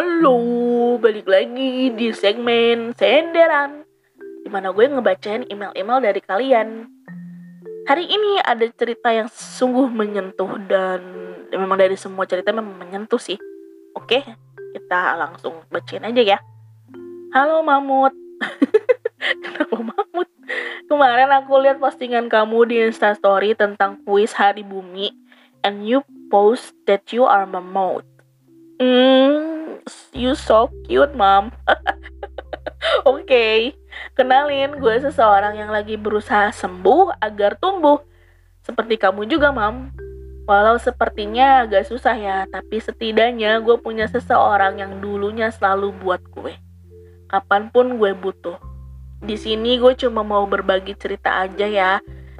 [0.00, 3.84] Halo, balik lagi di segmen Senderan
[4.40, 6.88] Di mana gue ngebacain email-email dari kalian.
[7.84, 11.04] Hari ini ada cerita yang sungguh menyentuh dan
[11.52, 13.36] memang dari semua cerita memang menyentuh sih.
[13.92, 14.24] Oke,
[14.72, 16.38] kita langsung bacain aja ya.
[17.36, 18.16] Halo Mamut.
[19.44, 20.32] Kenapa Mamut?
[20.88, 25.12] Kemarin aku lihat postingan kamu di Instastory tentang kuis hari bumi
[25.60, 26.00] And you
[26.32, 28.08] post that you are mamut.
[28.80, 29.49] Hmm,
[30.10, 31.54] You so cute, mom.
[33.08, 33.58] Oke, okay.
[34.16, 38.02] kenalin gue seseorang yang lagi berusaha sembuh agar tumbuh.
[38.64, 39.94] Seperti kamu juga, mam.
[40.48, 46.58] Walau sepertinya agak susah ya, tapi setidaknya gue punya seseorang yang dulunya selalu buat gue.
[47.30, 48.58] Kapan pun gue butuh.
[49.22, 51.92] Di sini gue cuma mau berbagi cerita aja ya,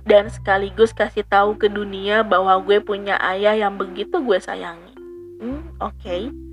[0.02, 4.96] dan sekaligus kasih tahu ke dunia bahwa gue punya ayah yang begitu gue sayangi.
[5.38, 5.94] Hmm, oke.
[6.02, 6.49] Okay.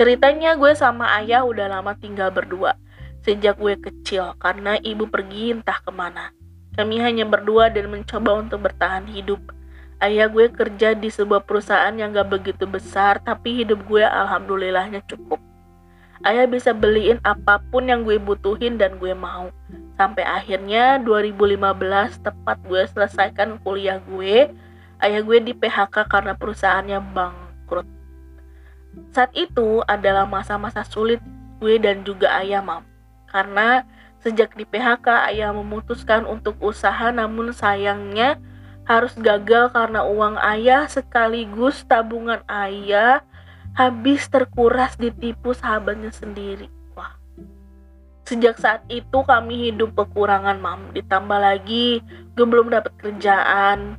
[0.00, 2.72] Ceritanya gue sama ayah udah lama tinggal berdua
[3.20, 6.32] sejak gue kecil karena ibu pergi entah ke mana.
[6.72, 9.52] Kami hanya berdua dan mencoba untuk bertahan hidup.
[10.00, 15.36] Ayah gue kerja di sebuah perusahaan yang gak begitu besar, tapi hidup gue alhamdulillahnya cukup.
[16.24, 19.52] Ayah bisa beliin apa pun yang gue butuhin dan gue mau.
[20.00, 24.48] Sampai akhirnya 2015 tepat gue selesaikan kuliah gue,
[25.04, 27.99] ayah gue di PHK karena perusahaannya bangkrut.
[29.10, 31.22] Saat itu adalah masa-masa sulit
[31.62, 32.82] gue dan juga ayah mam.
[33.30, 33.86] Karena
[34.20, 38.36] sejak di PHK ayah memutuskan untuk usaha namun sayangnya
[38.84, 43.22] harus gagal karena uang ayah sekaligus tabungan ayah
[43.78, 46.66] habis terkuras ditipu sahabatnya sendiri.
[46.98, 47.14] Wah.
[48.26, 50.90] Sejak saat itu kami hidup kekurangan mam.
[50.90, 52.02] Ditambah lagi
[52.34, 53.94] gue belum dapat kerjaan.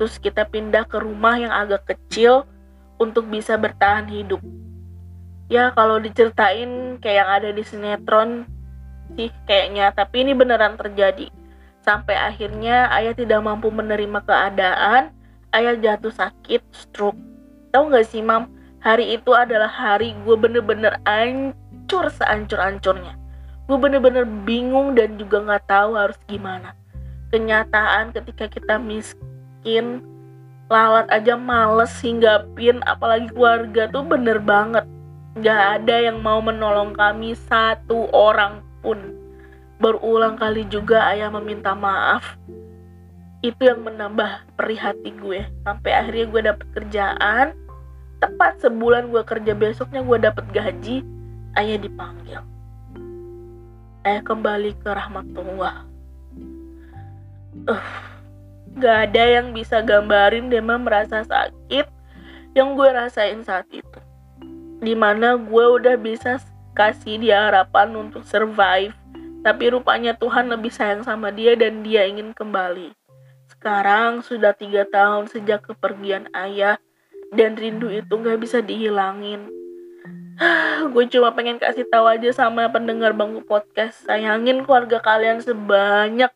[0.00, 2.48] Terus kita pindah ke rumah yang agak kecil
[3.00, 4.38] untuk bisa bertahan hidup.
[5.50, 8.46] Ya kalau diceritain kayak yang ada di sinetron
[9.18, 11.26] sih kayaknya, tapi ini beneran terjadi.
[11.82, 15.10] Sampai akhirnya ayah tidak mampu menerima keadaan,
[15.56, 17.18] ayah jatuh sakit, stroke.
[17.74, 23.16] Tahu gak sih mam, hari itu adalah hari gue bener-bener ancur seancur-ancurnya.
[23.66, 26.76] Gue bener-bener bingung dan juga gak tahu harus gimana.
[27.34, 30.04] Kenyataan ketika kita miskin,
[30.70, 34.86] lalat aja males hinggapin apalagi keluarga tuh bener banget.
[35.42, 39.18] Gak ada yang mau menolong kami satu orang pun.
[39.82, 42.38] Berulang kali juga ayah meminta maaf.
[43.42, 45.42] Itu yang menambah perih hati gue.
[45.66, 47.46] Sampai akhirnya gue dapet kerjaan.
[48.20, 51.02] Tepat sebulan gue kerja besoknya gue dapet gaji.
[51.58, 52.42] Ayah dipanggil.
[54.06, 55.88] Ayah kembali ke rahmatullah.
[57.66, 57.86] Uh,
[58.78, 61.86] Gak ada yang bisa gambarin Dema merasa sakit
[62.54, 63.98] yang gue rasain saat itu.
[64.78, 66.38] Di mana gue udah bisa
[66.78, 68.94] kasih dia harapan untuk survive,
[69.42, 72.94] tapi rupanya Tuhan lebih sayang sama dia dan dia ingin kembali.
[73.50, 76.78] Sekarang sudah tiga tahun sejak kepergian ayah,
[77.34, 79.50] dan rindu itu gak bisa dihilangin.
[80.94, 86.32] gue cuma pengen kasih tahu aja sama pendengar bangku podcast, sayangin keluarga kalian sebanyak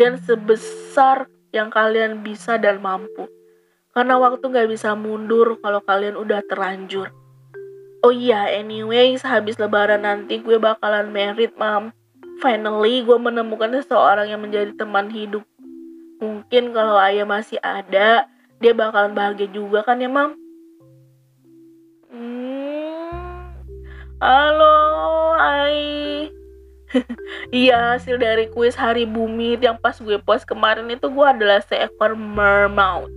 [0.00, 3.28] dan sebesar yang kalian bisa dan mampu.
[3.92, 7.12] Karena waktu gak bisa mundur kalau kalian udah terlanjur.
[8.02, 11.94] Oh iya, anyways, habis lebaran nanti gue bakalan merit, mam.
[12.42, 15.46] Finally, gue menemukan seseorang yang menjadi teman hidup.
[16.18, 18.26] Mungkin kalau ayah masih ada,
[18.58, 20.34] dia bakalan bahagia juga kan ya, mam?
[22.10, 23.54] Hmm.
[24.18, 24.74] Halo,
[25.38, 26.26] Ai.
[27.64, 32.12] iya hasil dari kuis hari bumi yang pas gue post kemarin itu gue adalah seekor
[32.14, 33.08] mermaid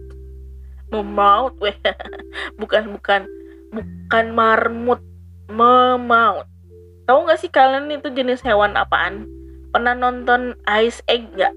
[0.92, 1.78] mermaid weh.
[2.62, 3.28] Bukan bukan.
[3.76, 5.04] Bukan marmut
[5.52, 6.48] mermaid
[7.06, 9.30] tahu nggak sih kalian itu jenis hewan apaan?
[9.70, 11.54] Pernah nonton Ice Egg nggak?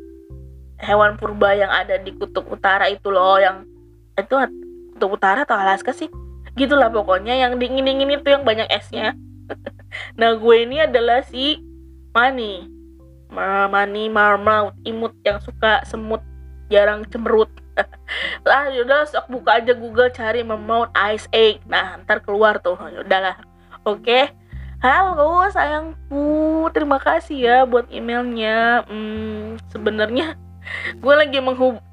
[0.78, 3.66] Hewan purba yang ada di kutub utara itu loh yang
[4.14, 4.36] itu
[4.94, 6.12] kutub utara atau Alaska sih?
[6.54, 9.16] Gitulah pokoknya yang dingin dingin itu yang banyak esnya.
[10.20, 11.56] Nah gue ini adalah si
[12.18, 12.66] Mani.
[13.70, 16.18] Mani marmaut imut yang suka semut
[16.66, 17.46] jarang cemberut.
[18.48, 21.62] Lah yaudah sok buka aja Google cari Mammoth Ice Egg.
[21.70, 23.38] Nah ntar keluar tuh yaudahlah
[23.86, 24.34] oke?
[24.82, 28.82] Halo sayangku terima kasih ya buat emailnya.
[28.90, 30.34] Hmm, sebenarnya
[31.02, 31.38] gue lagi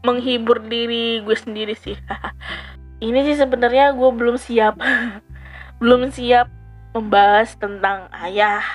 [0.01, 2.01] menghibur diri gue sendiri sih.
[3.05, 4.81] Ini sih sebenarnya gue belum siap.
[5.77, 6.49] Belum siap
[6.97, 8.65] membahas tentang ayah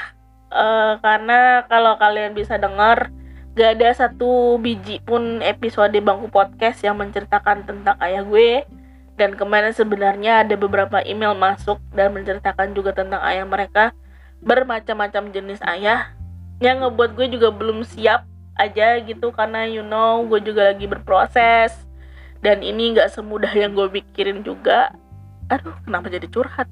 [0.50, 3.10] uh, karena kalau kalian bisa dengar
[3.58, 8.66] gak ada satu biji pun episode bangku podcast yang menceritakan tentang ayah gue.
[9.18, 13.92] Dan kemarin sebenarnya ada beberapa email masuk dan menceritakan juga tentang ayah mereka.
[14.40, 16.16] Bermacam-macam jenis ayah.
[16.60, 18.24] Yang ngebuat gue juga belum siap
[18.56, 21.76] aja gitu karena you know gue juga lagi berproses.
[22.40, 24.88] Dan ini nggak semudah yang gue pikirin juga.
[25.52, 26.70] Aduh kenapa jadi curhat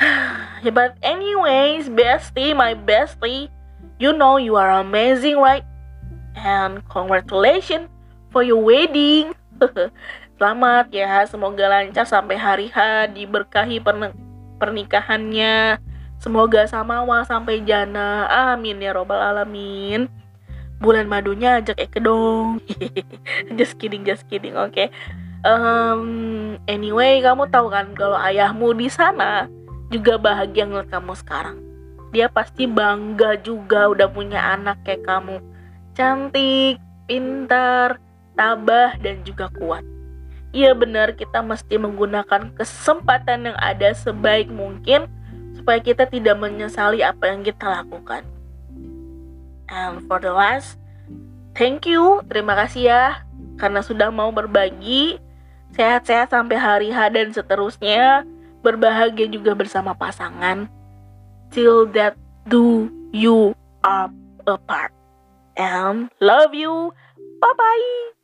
[0.64, 3.52] yeah, but anyways bestie my bestie
[4.00, 5.64] you know you are amazing right?
[6.40, 7.92] And congratulations
[8.32, 9.36] for your wedding.
[10.40, 13.84] Selamat ya semoga lancar sampai hari H diberkahi
[14.56, 15.76] pernikahannya.
[16.16, 18.24] Semoga samawa sampai jana.
[18.56, 20.08] Amin ya robbal alamin.
[20.80, 22.56] Bulan madunya ajak Eke dong.
[23.60, 24.88] Just kidding just kidding oke okay?
[25.44, 29.48] um, anyway kamu tahu kan kalau ayahmu di sana
[29.90, 31.58] juga bahagia ngeliat kamu sekarang
[32.10, 35.42] dia pasti bangga juga udah punya anak kayak kamu
[35.94, 36.78] cantik
[37.10, 37.98] pintar
[38.38, 39.82] tabah dan juga kuat
[40.50, 45.06] Iya benar kita mesti menggunakan kesempatan yang ada sebaik mungkin
[45.54, 48.26] supaya kita tidak menyesali apa yang kita lakukan.
[49.70, 50.74] And for the last,
[51.54, 53.04] thank you, terima kasih ya
[53.62, 55.22] karena sudah mau berbagi.
[55.70, 58.26] Sehat-sehat sampai hari H dan seterusnya.
[58.60, 60.68] Berbahagia juga bersama pasangan.
[61.50, 62.14] Till that
[62.46, 64.12] do you are
[64.46, 64.92] apart.
[65.58, 66.94] And love you.
[67.40, 68.19] Bye bye.